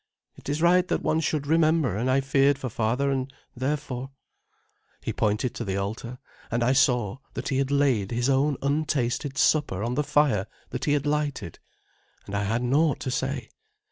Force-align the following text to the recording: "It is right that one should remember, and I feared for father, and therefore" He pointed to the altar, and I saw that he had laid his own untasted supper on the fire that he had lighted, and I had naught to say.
"It 0.35 0.49
is 0.49 0.63
right 0.63 0.87
that 0.87 1.03
one 1.03 1.19
should 1.19 1.45
remember, 1.45 1.95
and 1.95 2.09
I 2.09 2.21
feared 2.21 2.57
for 2.57 2.69
father, 2.69 3.11
and 3.11 3.31
therefore" 3.55 4.09
He 5.05 5.13
pointed 5.13 5.53
to 5.53 5.63
the 5.63 5.77
altar, 5.77 6.17
and 6.49 6.63
I 6.63 6.73
saw 6.73 7.19
that 7.35 7.49
he 7.49 7.59
had 7.59 7.69
laid 7.69 8.09
his 8.09 8.27
own 8.27 8.57
untasted 8.63 9.37
supper 9.37 9.83
on 9.83 9.93
the 9.93 10.03
fire 10.03 10.47
that 10.71 10.85
he 10.85 10.93
had 10.93 11.05
lighted, 11.05 11.59
and 12.25 12.33
I 12.33 12.45
had 12.45 12.63
naught 12.63 12.99
to 13.01 13.11
say. 13.11 13.51